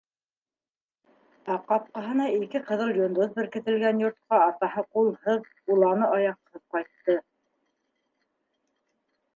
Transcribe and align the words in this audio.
Ә 1.55 1.57
ҡапҡаһына 1.71 2.25
ике 2.37 2.61
ҡыҙыл 2.71 2.95
йондоҙ 3.01 3.35
беркетелгән 3.37 4.01
йортҡа 4.05 4.41
атаһы 4.47 4.85
ҡулһыҙ, 4.97 5.47
уланы 5.77 6.11
аяҡһыҙ 6.19 6.67
ҡайтты. 6.79 7.21